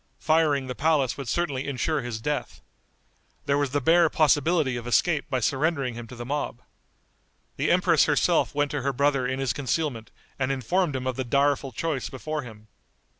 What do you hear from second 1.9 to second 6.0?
his death. There was the bare possibility of escape by surrendering